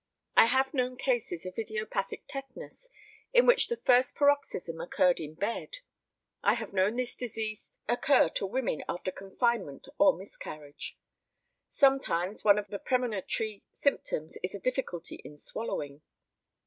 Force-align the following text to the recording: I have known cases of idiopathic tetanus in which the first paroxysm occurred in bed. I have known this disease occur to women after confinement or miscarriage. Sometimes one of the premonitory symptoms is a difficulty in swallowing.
I 0.35 0.47
have 0.47 0.73
known 0.73 0.97
cases 0.97 1.45
of 1.45 1.59
idiopathic 1.59 2.23
tetanus 2.27 2.89
in 3.33 3.45
which 3.45 3.67
the 3.67 3.77
first 3.77 4.15
paroxysm 4.15 4.81
occurred 4.81 5.19
in 5.19 5.35
bed. 5.35 5.77
I 6.41 6.55
have 6.55 6.73
known 6.73 6.95
this 6.95 7.13
disease 7.13 7.73
occur 7.87 8.27
to 8.29 8.47
women 8.47 8.83
after 8.89 9.11
confinement 9.11 9.85
or 9.99 10.17
miscarriage. 10.17 10.97
Sometimes 11.69 12.43
one 12.43 12.57
of 12.57 12.69
the 12.69 12.79
premonitory 12.79 13.63
symptoms 13.73 14.39
is 14.41 14.55
a 14.55 14.59
difficulty 14.59 15.17
in 15.23 15.37
swallowing. 15.37 16.01